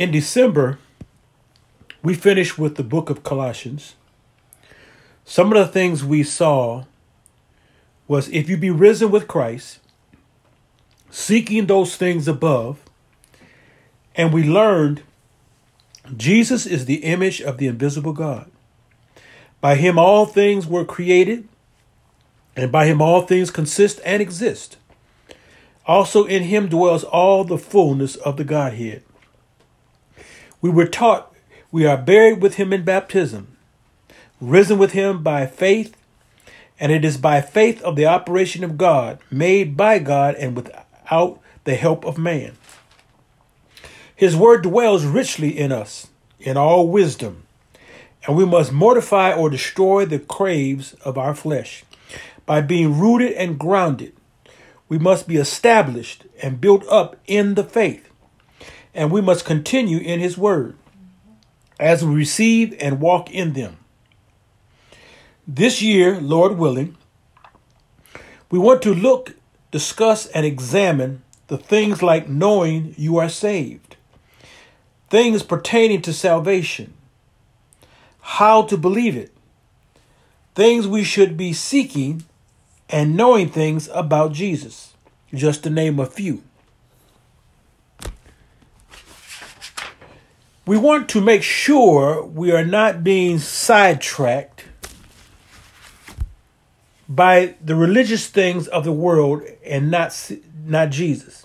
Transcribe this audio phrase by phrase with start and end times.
[0.00, 0.78] In December,
[2.02, 3.96] we finished with the book of Colossians.
[5.26, 6.84] Some of the things we saw
[8.08, 9.78] was if you be risen with Christ,
[11.10, 12.82] seeking those things above,
[14.14, 15.02] and we learned
[16.16, 18.50] Jesus is the image of the invisible God.
[19.60, 21.46] By him all things were created,
[22.56, 24.78] and by him all things consist and exist.
[25.84, 29.02] Also in him dwells all the fullness of the Godhead.
[30.60, 31.30] We were taught
[31.72, 33.56] we are buried with him in baptism,
[34.40, 35.96] risen with him by faith,
[36.80, 41.40] and it is by faith of the operation of God, made by God and without
[41.64, 42.56] the help of man.
[44.16, 46.08] His word dwells richly in us,
[46.40, 47.44] in all wisdom,
[48.26, 51.84] and we must mortify or destroy the craves of our flesh.
[52.46, 54.12] By being rooted and grounded,
[54.88, 58.09] we must be established and built up in the faith,
[58.94, 60.76] and we must continue in His word
[61.78, 63.78] as we receive and walk in them.
[65.46, 66.96] This year, Lord willing,
[68.50, 69.34] we want to look,
[69.70, 73.96] discuss, and examine the things like knowing you are saved,
[75.08, 76.94] things pertaining to salvation,
[78.20, 79.32] how to believe it,
[80.54, 82.24] things we should be seeking,
[82.88, 84.94] and knowing things about Jesus,
[85.32, 86.42] just to name a few.
[90.70, 94.66] We want to make sure we are not being sidetracked
[97.08, 100.30] by the religious things of the world and not
[100.64, 101.44] not Jesus.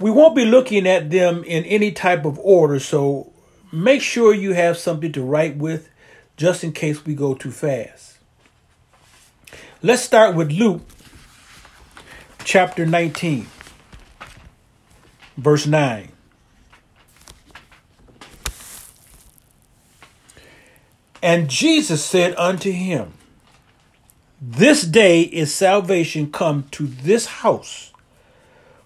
[0.00, 3.30] We won't be looking at them in any type of order, so
[3.70, 5.90] make sure you have something to write with
[6.38, 8.16] just in case we go too fast.
[9.82, 10.80] Let's start with Luke
[12.42, 13.48] chapter 19,
[15.36, 16.13] verse 9.
[21.24, 23.14] And Jesus said unto him,
[24.42, 27.94] This day is salvation come to this house,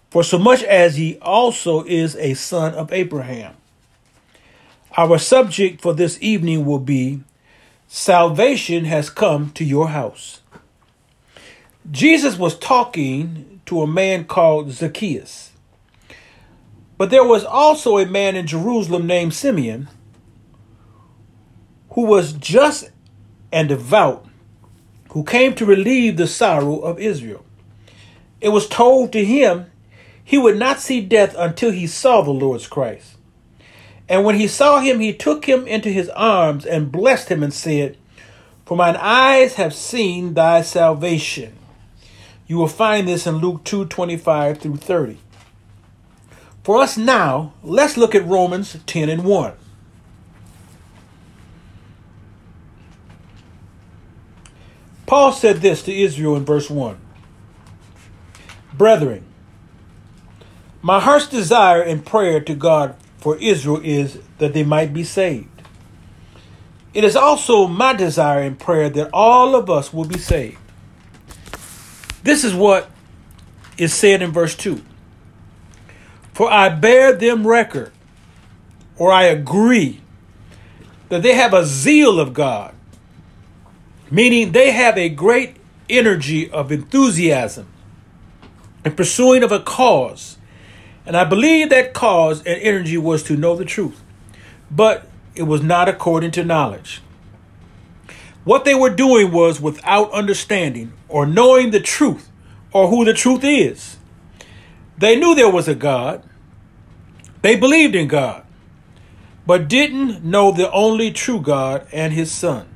[0.08, 3.56] for so much as he also is a son of Abraham.
[4.96, 7.24] Our subject for this evening will be
[7.88, 10.40] Salvation has come to your house.
[11.90, 15.50] Jesus was talking to a man called Zacchaeus.
[16.98, 19.88] But there was also a man in Jerusalem named Simeon
[21.90, 22.90] who was just
[23.52, 24.26] and devout,
[25.10, 27.44] who came to relieve the sorrow of Israel.
[28.40, 29.70] It was told to him
[30.22, 33.16] he would not see death until he saw the Lord's Christ.
[34.08, 37.52] And when he saw him, he took him into his arms and blessed him and
[37.52, 37.96] said,
[38.64, 41.54] For mine eyes have seen thy salvation.
[42.46, 45.18] You will find this in Luke 2 25 through 30.
[46.64, 49.52] For us now, let's look at Romans 10 and 1.
[55.08, 57.00] Paul said this to Israel in verse 1
[58.74, 59.24] Brethren,
[60.82, 65.62] my heart's desire and prayer to God for Israel is that they might be saved.
[66.92, 70.58] It is also my desire and prayer that all of us will be saved.
[72.22, 72.90] This is what
[73.78, 74.84] is said in verse 2
[76.34, 77.92] For I bear them record,
[78.98, 80.02] or I agree,
[81.08, 82.74] that they have a zeal of God
[84.10, 85.56] meaning they have a great
[85.88, 87.66] energy of enthusiasm
[88.84, 90.38] in pursuing of a cause.
[91.06, 94.02] And I believe that cause and energy was to know the truth,
[94.70, 97.00] but it was not according to knowledge.
[98.44, 102.28] What they were doing was without understanding or knowing the truth
[102.72, 103.96] or who the truth is.
[104.96, 106.22] They knew there was a God.
[107.42, 108.44] They believed in God,
[109.46, 112.68] but didn't know the only true God and his son.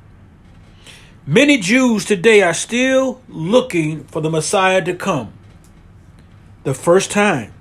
[1.25, 5.31] Many Jews today are still looking for the Messiah to come.
[6.65, 7.53] The first time.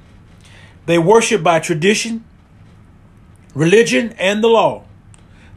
[0.86, 2.24] They worship by tradition,
[3.54, 4.82] religion, and the law,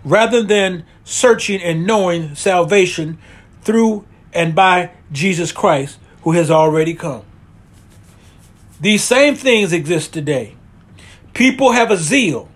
[0.03, 3.17] rather than searching and knowing salvation
[3.63, 7.23] through and by Jesus Christ, who has already come.
[8.79, 10.53] These same things exist today.
[11.33, 12.49] People have a zeal,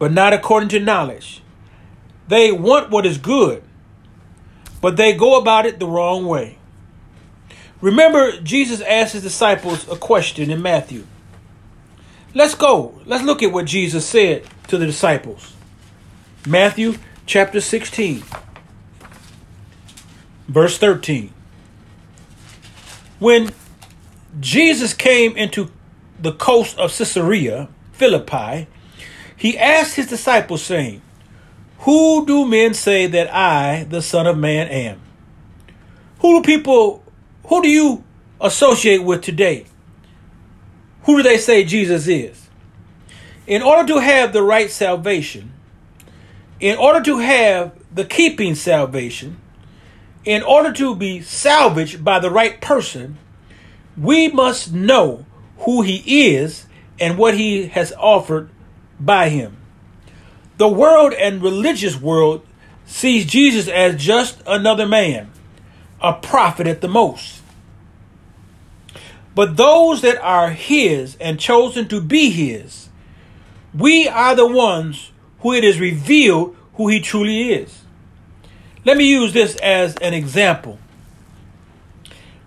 [0.00, 1.40] but not according to knowledge.
[2.26, 3.62] They want what is good
[4.82, 6.58] but they go about it the wrong way.
[7.80, 11.06] Remember, Jesus asked his disciples a question in Matthew.
[12.34, 13.00] Let's go.
[13.06, 15.54] Let's look at what Jesus said to the disciples.
[16.46, 16.96] Matthew
[17.26, 18.24] chapter 16,
[20.48, 21.32] verse 13.
[23.18, 23.52] When
[24.40, 25.70] Jesus came into
[26.18, 28.66] the coast of Caesarea Philippi,
[29.36, 31.02] he asked his disciples, saying,
[31.82, 35.00] Who do men say that I, the Son of Man, am?
[36.20, 37.02] Who do people,
[37.46, 38.04] who do you
[38.40, 39.66] associate with today?
[41.04, 42.48] Who do they say Jesus is?
[43.48, 45.52] In order to have the right salvation,
[46.60, 49.40] in order to have the keeping salvation,
[50.24, 53.18] in order to be salvaged by the right person,
[53.96, 55.26] we must know
[55.58, 56.66] who he is
[57.00, 58.50] and what he has offered
[59.00, 59.56] by him.
[60.62, 62.46] The world and religious world
[62.86, 65.32] sees Jesus as just another man,
[66.00, 67.42] a prophet at the most.
[69.34, 72.90] But those that are his and chosen to be his,
[73.74, 75.10] we are the ones
[75.40, 77.82] who it is revealed who he truly is.
[78.84, 80.78] Let me use this as an example.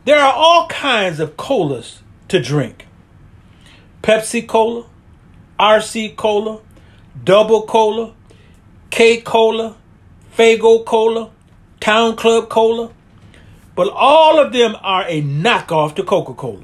[0.06, 2.88] There are all kinds of colas to drink
[4.02, 4.86] Pepsi Cola,
[5.60, 6.62] RC Cola,
[7.24, 8.14] Double Cola,
[8.90, 9.76] K Cola,
[10.38, 11.32] Faygo Cola,
[11.80, 12.92] Town Club Cola,
[13.76, 16.64] but all of them are a knockoff to Coca Cola.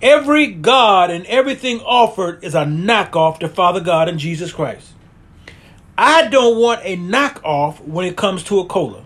[0.00, 4.92] Every God and everything offered is a knockoff to Father God and Jesus Christ.
[5.96, 9.04] I don't want a knockoff when it comes to a cola.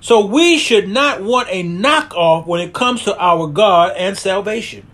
[0.00, 4.86] So we should not want a knockoff when it comes to our God and salvation.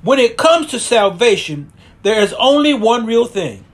[0.00, 1.70] When it comes to salvation,
[2.02, 3.64] there is only one real thing,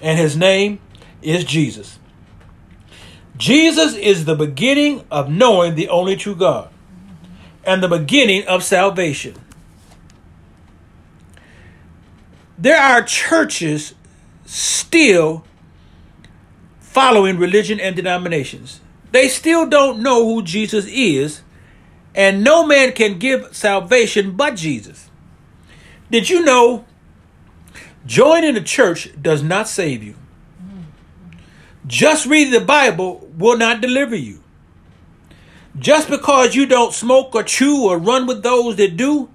[0.00, 0.80] and his name
[1.20, 1.98] is Jesus.
[3.36, 6.70] Jesus is the beginning of knowing the only true God
[7.64, 9.34] and the beginning of salvation.
[12.58, 13.94] There are churches
[14.44, 15.44] still
[16.78, 18.80] following religion and denominations.
[19.10, 21.42] They still don't know who Jesus is,
[22.14, 25.10] and no man can give salvation but Jesus.
[26.10, 26.84] Did you know
[28.06, 30.14] joining a church does not save you?
[31.86, 34.42] Just reading the Bible will not deliver you.
[35.78, 39.30] Just because you don't smoke or chew or run with those that do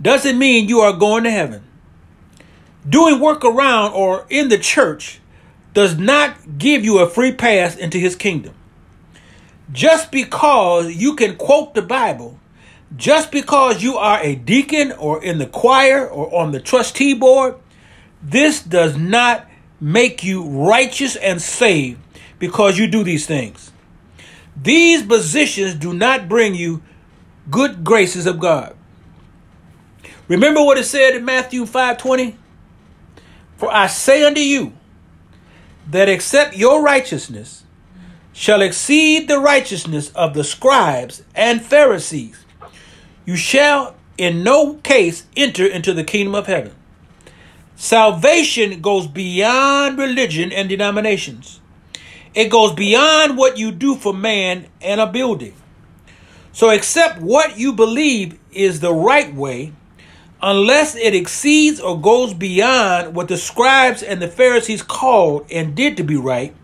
[0.00, 1.64] doesn't mean you are going to heaven.
[2.88, 5.20] Doing work around or in the church
[5.74, 8.54] does not give you a free pass into his kingdom.
[9.70, 12.38] Just because you can quote the Bible,
[12.96, 17.56] just because you are a deacon or in the choir or on the trustee board,
[18.28, 19.48] this does not
[19.80, 22.00] make you righteous and saved
[22.40, 23.70] because you do these things.
[24.60, 26.82] These positions do not bring you
[27.48, 28.74] good graces of God.
[30.26, 32.34] Remember what it said in Matthew 5:20?
[33.56, 34.72] For I say unto you,
[35.88, 37.62] that except your righteousness
[38.32, 42.44] shall exceed the righteousness of the scribes and Pharisees,
[43.24, 46.72] you shall in no case enter into the kingdom of heaven.
[47.76, 51.60] Salvation goes beyond religion and denominations.
[52.34, 55.54] It goes beyond what you do for man and a building.
[56.52, 59.72] So, accept what you believe is the right way
[60.42, 65.96] unless it exceeds or goes beyond what the scribes and the Pharisees called and did
[65.96, 66.54] to be right,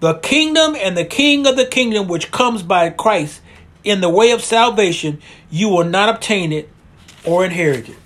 [0.00, 3.40] the kingdom and the king of the kingdom which comes by Christ
[3.84, 5.20] in the way of salvation,
[5.50, 6.68] you will not obtain it
[7.24, 7.96] or inherit it.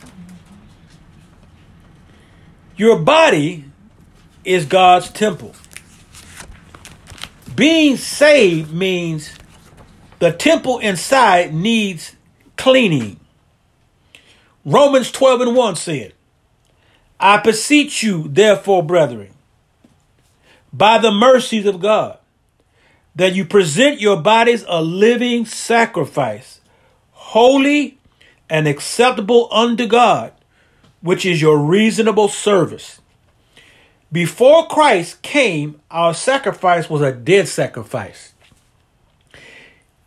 [2.79, 3.65] Your body
[4.45, 5.53] is God's temple.
[7.57, 9.35] Being saved means
[10.21, 12.15] the temple inside needs
[12.57, 13.19] cleaning.
[14.65, 16.13] Romans 12 and 1 said,
[17.19, 19.31] I beseech you, therefore, brethren,
[20.73, 22.19] by the mercies of God,
[23.17, 26.61] that you present your bodies a living sacrifice,
[27.11, 27.99] holy
[28.49, 30.33] and acceptable unto God,
[31.01, 33.01] which is your reasonable service.
[34.11, 38.33] Before Christ came, our sacrifice was a dead sacrifice.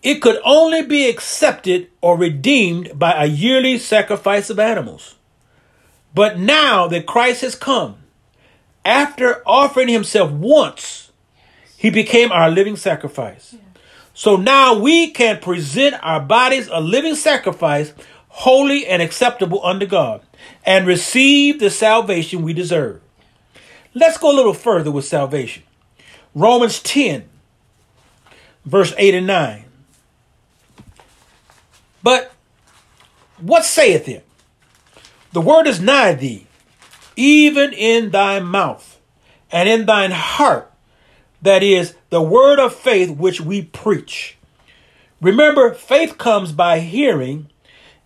[0.02, 5.16] It could only be accepted or redeemed by a yearly sacrifice of animals.
[6.14, 7.98] But now that Christ has come,
[8.84, 11.12] after offering himself once,
[11.78, 13.56] he became our living sacrifice.
[14.14, 17.94] So now we can present our bodies a living sacrifice,
[18.32, 20.22] holy and acceptable unto God,
[20.66, 23.02] and receive the salvation we deserve.
[23.94, 25.64] Let's go a little further with salvation.
[26.34, 27.28] Romans 10,
[28.66, 29.66] verse 8 and 9.
[32.02, 32.32] But
[33.38, 34.26] what saith it?
[35.34, 36.48] The word is nigh thee,
[37.16, 39.00] even in thy mouth
[39.52, 40.72] and in thine heart.
[41.42, 44.38] That is the word of faith which we preach.
[45.20, 47.51] Remember, faith comes by hearing,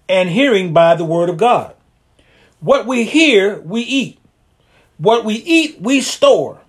[0.07, 1.75] and hearing by the word of God.
[2.59, 4.19] What we hear, we eat.
[4.97, 6.59] What we eat, we store.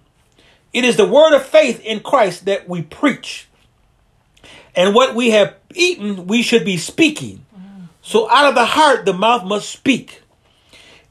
[0.73, 3.49] It is the word of faith in Christ that we preach.
[4.75, 7.45] And what we have eaten, we should be speaking.
[8.03, 10.23] So out of the heart, the mouth must speak.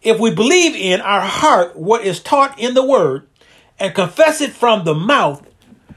[0.01, 3.27] If we believe in our heart what is taught in the word
[3.79, 5.45] and confess it from the mouth,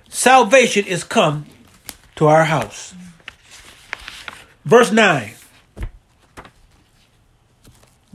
[0.08, 1.44] salvation is come
[2.16, 2.94] to our house.
[4.64, 5.34] Verse 9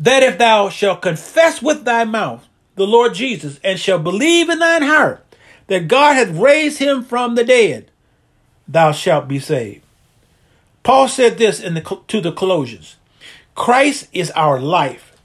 [0.04, 2.46] That if thou shalt confess with thy mouth
[2.76, 5.26] the Lord Jesus and shall believe in thine heart
[5.68, 7.90] that God hath raised him from the dead,
[8.68, 9.82] thou shalt be saved.
[10.84, 12.98] Paul said this in the, to the Colossians
[13.56, 15.16] Christ is our life,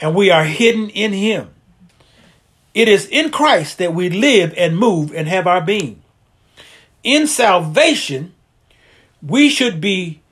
[0.00, 1.50] and we are hidden in him.
[2.72, 6.02] It is in Christ that we live and move and have our being.
[7.02, 8.32] In salvation,
[9.20, 10.22] we should be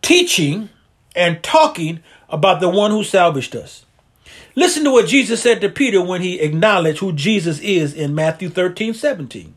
[0.00, 0.68] teaching
[1.14, 3.84] and talking about the one who salvaged us.
[4.54, 8.48] Listen to what Jesus said to Peter when he acknowledged who Jesus is in Matthew
[8.48, 9.54] 13 17.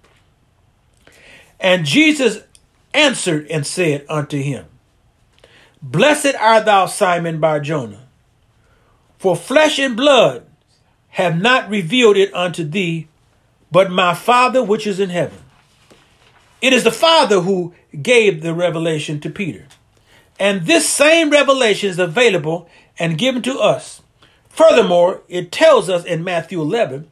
[1.59, 2.39] And Jesus
[2.93, 4.65] answered and said unto him,
[5.81, 8.07] Blessed art thou, Simon Bar Jonah,
[9.17, 10.45] for flesh and blood
[11.09, 13.07] have not revealed it unto thee,
[13.71, 15.39] but my Father which is in heaven.
[16.61, 19.65] It is the Father who gave the revelation to Peter.
[20.39, 22.67] And this same revelation is available
[22.99, 24.01] and given to us.
[24.49, 27.09] Furthermore, it tells us in Matthew 11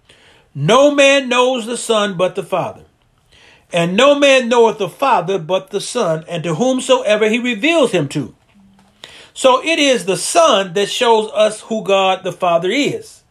[0.55, 2.83] no man knows the Son but the Father.
[3.71, 8.07] And no man knoweth the Father but the Son, and to whomsoever he reveals him
[8.09, 8.35] to.
[9.33, 13.23] So it is the Son that shows us who God the Father is.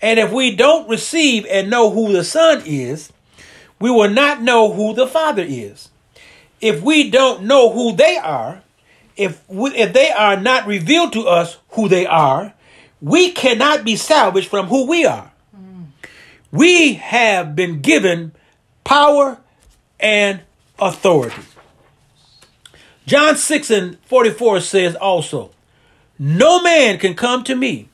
[0.00, 3.12] And if we don't receive and know who the Son is,
[3.80, 5.88] we will not know who the Father is.
[6.60, 8.62] If we don't know who they are,
[9.16, 12.54] if we, if they are not revealed to us who they are,
[13.00, 15.30] we cannot be salvaged from who we are.
[16.52, 18.32] We have been given
[18.84, 19.38] power
[19.98, 20.40] and
[20.78, 21.42] authority.
[23.06, 25.50] John 6 and 44 says also,
[26.18, 27.88] No man can come to me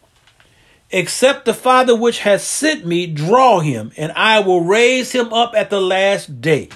[0.91, 5.55] except the Father which has sent me draw him, and I will raise him up
[5.55, 6.69] at the last day.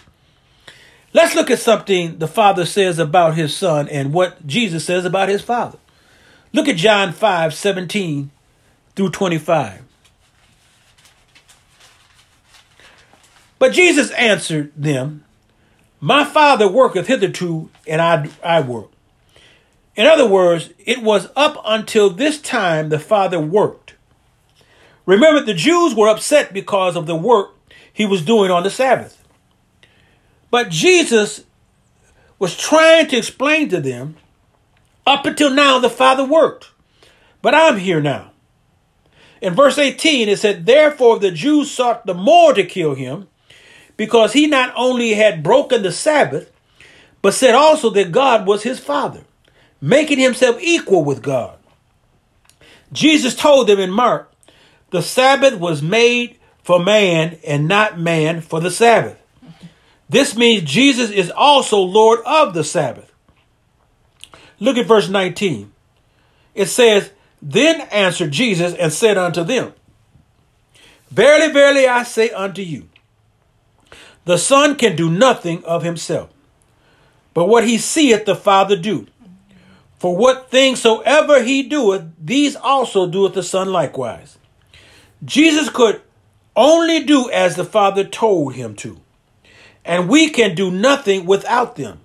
[1.12, 5.28] Let's look at something the Father says about his Son and what Jesus says about
[5.28, 5.78] his Father.
[6.52, 8.30] Look at John 5 17
[8.94, 9.82] through 25.
[13.58, 15.24] But Jesus answered them,
[16.00, 18.90] My Father worketh hitherto, and I, I work.
[19.96, 23.94] In other words, it was up until this time the Father worked.
[25.04, 27.54] Remember, the Jews were upset because of the work
[27.92, 29.19] he was doing on the Sabbath.
[30.50, 31.44] But Jesus
[32.38, 34.16] was trying to explain to them
[35.06, 36.70] up until now, the Father worked.
[37.42, 38.32] But I'm here now.
[39.40, 43.28] In verse 18, it said, Therefore the Jews sought the more to kill him
[43.96, 46.50] because he not only had broken the Sabbath,
[47.22, 49.24] but said also that God was his father,
[49.80, 51.56] making himself equal with God.
[52.92, 54.32] Jesus told them in Mark,
[54.90, 59.19] the Sabbath was made for man and not man for the Sabbath.
[60.10, 63.12] This means Jesus is also Lord of the Sabbath.
[64.58, 65.72] Look at verse 19.
[66.54, 69.72] It says, Then answered Jesus and said unto them,
[71.12, 72.88] Verily, verily, I say unto you,
[74.24, 76.30] the Son can do nothing of himself,
[77.32, 79.06] but what he seeth the Father do.
[79.98, 84.38] For what things soever he doeth, these also doeth the Son likewise.
[85.24, 86.00] Jesus could
[86.56, 89.00] only do as the Father told him to,
[89.84, 92.00] and we can do nothing without them.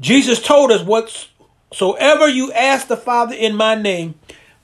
[0.00, 4.14] Jesus told us, Whatsoever you ask the Father in my name,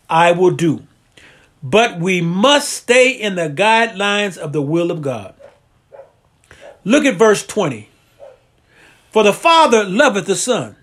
[0.08, 0.82] I will do.
[1.62, 5.34] But we must stay in the guidelines of the will of God.
[6.84, 7.88] Look at verse 20.
[9.12, 10.74] For the Father loveth the Son,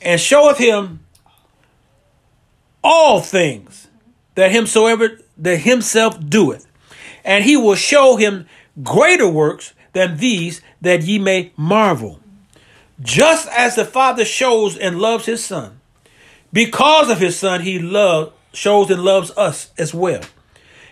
[0.00, 1.00] and showeth him
[2.82, 3.88] all things
[4.34, 6.66] that himsoever that himself doeth,
[7.24, 8.46] and he will show him
[8.82, 12.20] greater works than these that ye may marvel.
[13.00, 15.80] Just as the Father shows and loves his Son,
[16.52, 20.22] because of his Son, he love, shows and loves us as well.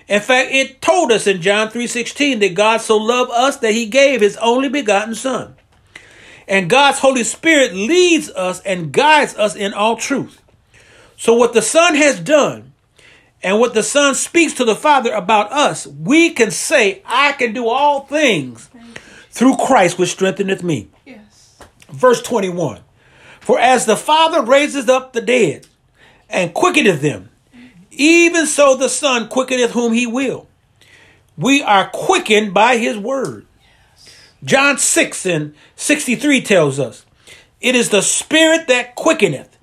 [0.09, 3.87] In fact, it told us in John 3:16 that God so loved us that he
[3.87, 5.55] gave his only begotten son.
[6.49, 10.41] And God's Holy Spirit leads us and guides us in all truth.
[11.17, 12.72] So what the Son has done
[13.43, 17.53] and what the Son speaks to the Father about us, we can say, I can
[17.53, 18.71] do all things
[19.31, 20.89] through Christ which strengtheneth me.
[21.05, 21.59] Yes.
[21.89, 22.81] Verse 21.
[23.41, 25.67] For as the Father raises up the dead
[26.29, 27.31] and quickeneth them,
[27.91, 30.47] even so the Son quickeneth whom he will.
[31.37, 33.47] We are quickened by his word.
[34.45, 37.05] John 6 and 63 tells us,
[37.61, 39.59] It is the Spirit that quickeneth.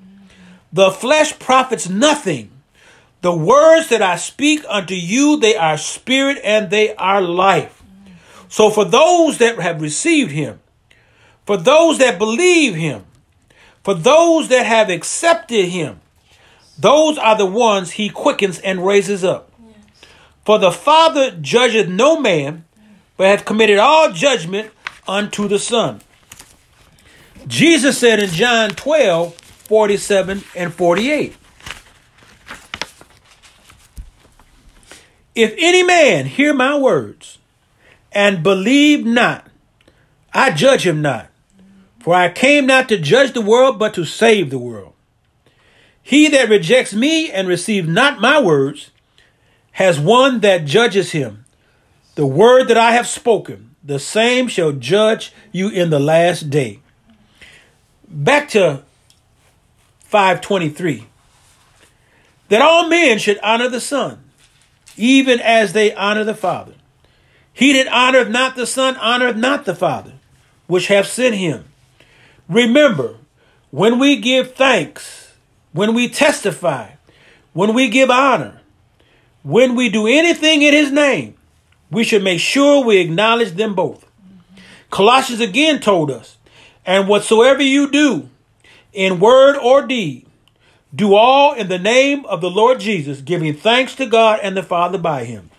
[0.71, 2.51] The flesh profits nothing.
[3.21, 7.83] The words that I speak unto you, they are spirit and they are life.
[8.47, 10.59] So for those that have received him,
[11.45, 13.05] for those that believe him,
[13.83, 15.99] for those that have accepted him,
[16.77, 19.51] those are the ones he quickens and raises up.
[20.45, 22.65] For the Father judgeth no man,
[23.17, 24.71] but hath committed all judgment
[25.07, 25.99] unto the Son.
[27.47, 31.35] Jesus said in John 12, 47 and 48.
[35.41, 37.37] If any man hear my words
[38.11, 39.47] and believe not,
[40.33, 41.29] I judge him not.
[41.99, 44.91] For I came not to judge the world, but to save the world.
[46.03, 48.91] He that rejects me and receives not my words
[49.71, 51.45] has one that judges him.
[52.15, 56.79] The word that I have spoken, the same shall judge you in the last day.
[58.09, 58.83] Back to
[59.99, 61.05] 523.
[62.49, 64.28] That all men should honor the Son,
[64.99, 66.73] even as they honor the Father.
[67.53, 70.13] He that honoreth not the Son honoreth not the Father,
[70.67, 71.65] which hath sent him.
[72.49, 73.15] Remember,
[73.71, 75.33] when we give thanks,
[75.71, 76.91] when we testify,
[77.53, 78.59] when we give honor,
[79.41, 81.35] when we do anything in his name,
[81.89, 84.05] we should make sure we acknowledge them both.
[84.91, 86.37] Colossians again told us,
[86.85, 88.29] and whatsoever you do
[88.91, 90.25] in word or deed,
[90.93, 94.63] do all in the name of the Lord Jesus, giving thanks to God and the
[94.63, 95.51] Father by him.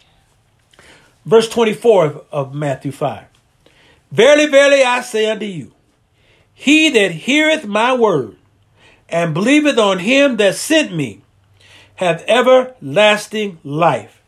[1.25, 3.25] Verse 24 of Matthew 5.
[4.11, 5.73] Verily, verily, I say unto you,
[6.53, 8.37] he that heareth my word
[9.09, 11.23] and believeth on him that sent me
[11.97, 14.23] hath everlasting life,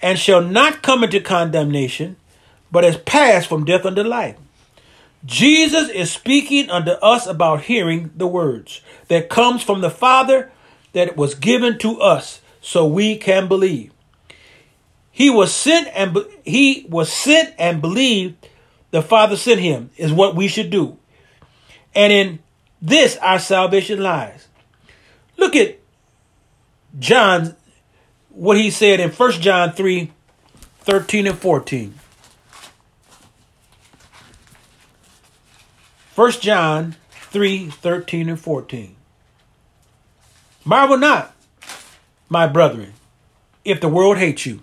[0.00, 2.16] and shall not come into condemnation,
[2.72, 4.36] but is passed from death unto life.
[5.24, 10.50] Jesus is speaking unto us about hearing the words that comes from the Father
[10.92, 13.92] that was given to us so we can believe.
[15.10, 18.48] He was sent and he was sent and believed
[18.90, 20.96] the Father sent him is what we should do.
[21.94, 22.38] And in
[22.80, 24.48] this our salvation lies.
[25.36, 25.78] Look at
[26.98, 27.56] John,
[28.30, 30.12] what he said in 1 John 3
[30.82, 31.94] 13 and 14.
[36.20, 38.94] 1 John 3 13 and 14.
[40.66, 41.34] Marvel not,
[42.28, 42.92] my brethren,
[43.64, 44.60] if the world hates you.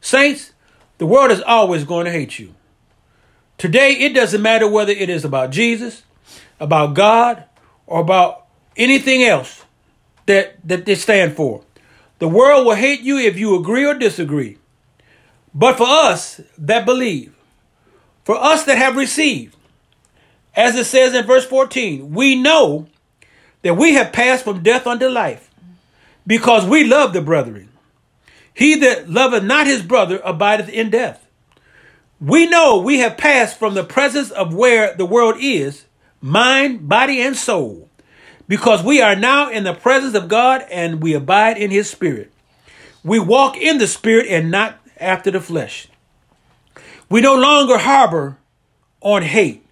[0.00, 0.52] Saints,
[0.98, 2.54] the world is always going to hate you.
[3.58, 6.04] Today, it doesn't matter whether it is about Jesus,
[6.60, 7.46] about God
[7.88, 9.64] or about anything else
[10.26, 11.64] that, that they stand for.
[12.20, 14.56] The world will hate you if you agree or disagree.
[15.52, 17.34] But for us that believe,
[18.22, 19.56] for us that have received,
[20.54, 22.86] as it says in verse 14, we know
[23.62, 25.50] that we have passed from death unto life
[26.26, 27.68] because we love the brethren.
[28.54, 31.26] He that loveth not his brother abideth in death.
[32.20, 35.86] We know we have passed from the presence of where the world is
[36.20, 37.88] mind, body, and soul,
[38.46, 42.30] because we are now in the presence of God and we abide in his spirit.
[43.02, 45.88] We walk in the spirit and not after the flesh.
[47.08, 48.36] We no longer harbor
[49.00, 49.64] on hate.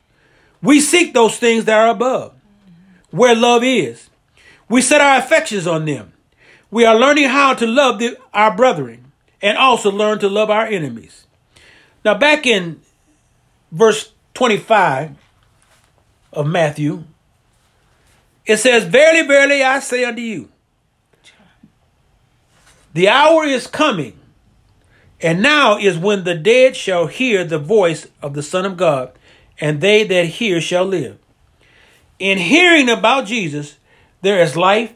[0.63, 2.35] We seek those things that are above,
[3.11, 4.11] where love is.
[4.69, 6.13] We set our affections on them.
[6.71, 10.67] We are learning how to love the, our brethren and also learn to love our
[10.67, 11.27] enemies.
[12.05, 12.81] Now, back in
[13.73, 15.17] verse 25,
[16.33, 17.05] of Matthew,
[18.47, 20.49] it says, Verily, verily, I say unto you,
[22.95, 24.19] the hour is coming,
[25.21, 29.13] and now is when the dead shall hear the voice of the Son of God,
[29.61, 31.19] and they that hear shall live.
[32.19, 33.77] In hearing about Jesus,
[34.23, 34.95] there is life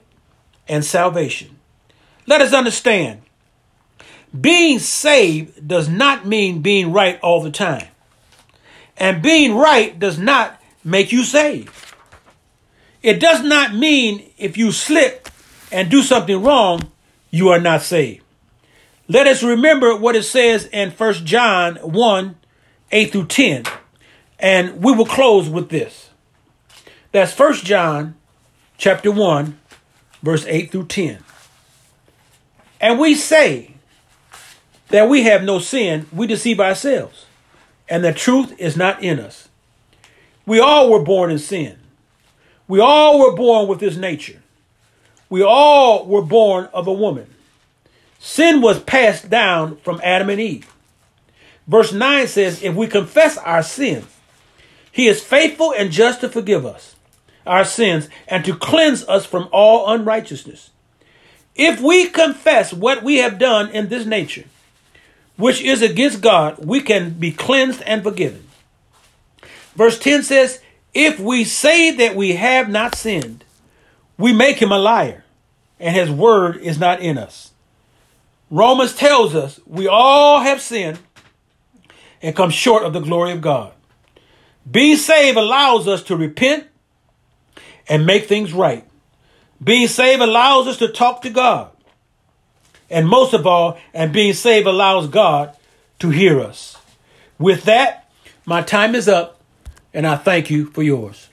[0.68, 1.58] and salvation.
[2.26, 3.22] Let us understand
[4.38, 7.88] being saved does not mean being right all the time.
[8.96, 11.70] And being right does not make you saved.
[13.02, 15.28] It does not mean if you slip
[15.70, 16.90] and do something wrong,
[17.30, 18.22] you are not saved.
[19.08, 22.36] Let us remember what it says in 1 John 1
[22.92, 23.64] 8 through 10.
[24.42, 26.10] And we will close with this.
[27.12, 28.16] That's 1 John
[28.76, 29.58] chapter 1,
[30.22, 31.22] verse 8 through 10.
[32.80, 33.74] And we say
[34.88, 37.26] that we have no sin, we deceive ourselves,
[37.88, 39.48] and the truth is not in us.
[40.44, 41.78] We all were born in sin.
[42.66, 44.42] We all were born with this nature.
[45.30, 47.32] We all were born of a woman.
[48.18, 50.72] Sin was passed down from Adam and Eve.
[51.68, 54.06] Verse 9 says, If we confess our sins,
[54.92, 56.94] he is faithful and just to forgive us
[57.46, 60.70] our sins and to cleanse us from all unrighteousness.
[61.54, 64.44] If we confess what we have done in this nature,
[65.36, 68.48] which is against God, we can be cleansed and forgiven.
[69.74, 70.60] Verse 10 says,
[70.94, 73.44] If we say that we have not sinned,
[74.16, 75.24] we make him a liar,
[75.80, 77.50] and his word is not in us.
[78.50, 80.98] Romans tells us we all have sinned
[82.20, 83.72] and come short of the glory of God.
[84.70, 86.66] Being saved allows us to repent
[87.88, 88.86] and make things right.
[89.62, 91.70] Being saved allows us to talk to God.
[92.90, 95.56] And most of all, and being saved allows God
[96.00, 96.76] to hear us.
[97.38, 98.10] With that,
[98.44, 99.40] my time is up,
[99.94, 101.28] and I thank you for yours.